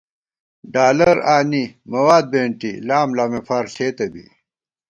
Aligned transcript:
ڈالر 0.73 1.17
آنی، 1.35 1.63
مَواد 1.91 2.25
بېنٹی، 2.31 2.71
لاملامےفار 2.87 3.65
ݪېتہ 3.73 4.05
بی 4.13 4.25